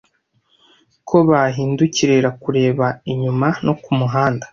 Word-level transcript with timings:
Ko 1.07 1.17
bahindukirira 1.29 2.29
kureba 2.41 2.85
inyuma 3.11 3.47
no 3.65 3.73
kumuhanda, 3.81 4.45